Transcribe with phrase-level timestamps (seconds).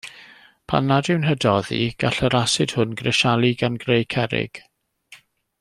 [0.71, 4.65] Pan nad yw'n hydoddi, gall yr asid hwn grisialu gan greu cerrig.